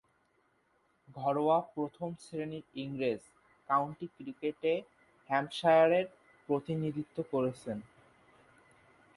ঘরোয়া 1.15 1.57
প্রথম-শ্রেণীর 1.73 2.65
ইংরেজ 2.75 3.21
কাউন্টি 3.69 4.07
ক্রিকেটে 4.15 4.73
হ্যাম্পশায়ারের 5.29 6.05
প্রতিনিধিত্ব 6.49 7.17
করেছেন। 7.31 7.77